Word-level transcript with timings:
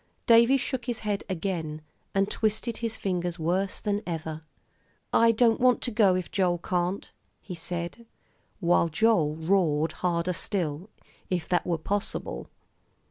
Davie 0.25 0.57
shook 0.57 0.85
his 0.85 1.01
head 1.01 1.23
again, 1.29 1.83
and 2.15 2.27
twisted 2.31 2.77
his 2.77 2.95
fingers 2.97 3.37
worse 3.37 3.79
than 3.79 4.01
ever. 4.07 4.41
"I 5.13 5.31
don't 5.31 5.59
want 5.59 5.79
to 5.81 5.91
go 5.91 6.15
if 6.15 6.31
Joel 6.31 6.57
can't," 6.57 7.11
he 7.39 7.53
said, 7.53 8.07
while 8.59 8.89
Joel 8.89 9.35
roared 9.35 9.91
harder 9.91 10.33
still, 10.33 10.89
if 11.29 11.47
that 11.49 11.67
were 11.67 11.77
possible. 11.77 12.49